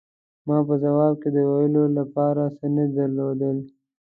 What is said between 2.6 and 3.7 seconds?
نه درلودل.